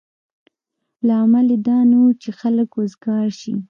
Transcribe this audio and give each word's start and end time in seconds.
لامل 1.07 1.47
یې 1.53 1.57
دا 1.67 1.79
نه 1.91 1.97
و 2.03 2.07
چې 2.21 2.29
خلک 2.39 2.69
وزګار 2.73 3.27
شي. 3.39 3.53